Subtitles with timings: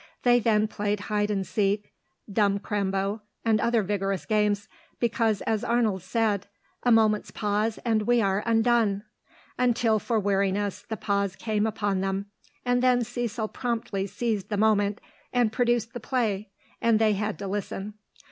[0.23, 1.93] They then played hide and seek,
[2.27, 4.67] dumb crambo, and other vigorous games,
[4.99, 6.47] because as Arnold said,
[6.81, 9.03] "A moment's pause, and we are undone,"
[9.59, 12.25] until for weariness the pause came upon them,
[12.65, 14.99] and then Cecil promptly seized the moment
[15.31, 16.49] and produced the play,
[16.81, 17.93] and they had to listen.